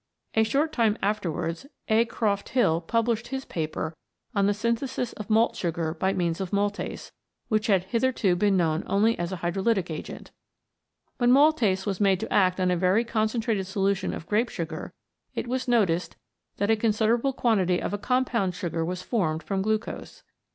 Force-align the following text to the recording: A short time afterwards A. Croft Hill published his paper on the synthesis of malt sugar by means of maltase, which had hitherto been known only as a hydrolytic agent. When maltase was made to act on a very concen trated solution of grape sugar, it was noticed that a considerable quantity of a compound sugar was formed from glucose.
A 0.33 0.41
short 0.41 0.71
time 0.73 0.97
afterwards 1.03 1.67
A. 1.87 2.05
Croft 2.05 2.49
Hill 2.49 2.81
published 2.81 3.27
his 3.27 3.45
paper 3.45 3.95
on 4.33 4.47
the 4.47 4.53
synthesis 4.55 5.13
of 5.13 5.29
malt 5.29 5.55
sugar 5.55 5.93
by 5.93 6.11
means 6.11 6.41
of 6.41 6.49
maltase, 6.49 7.11
which 7.49 7.67
had 7.67 7.83
hitherto 7.83 8.35
been 8.35 8.57
known 8.57 8.83
only 8.87 9.15
as 9.19 9.31
a 9.31 9.37
hydrolytic 9.37 9.91
agent. 9.91 10.31
When 11.19 11.31
maltase 11.31 11.85
was 11.85 12.01
made 12.01 12.19
to 12.21 12.33
act 12.33 12.59
on 12.59 12.71
a 12.71 12.75
very 12.75 13.05
concen 13.05 13.43
trated 13.43 13.67
solution 13.67 14.11
of 14.11 14.25
grape 14.25 14.49
sugar, 14.49 14.91
it 15.35 15.45
was 15.47 15.67
noticed 15.67 16.15
that 16.57 16.71
a 16.71 16.75
considerable 16.75 17.31
quantity 17.31 17.79
of 17.79 17.93
a 17.93 17.99
compound 17.99 18.55
sugar 18.55 18.83
was 18.83 19.03
formed 19.03 19.43
from 19.43 19.61
glucose. 19.61 20.23